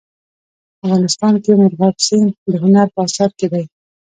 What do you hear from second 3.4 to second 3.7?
دی.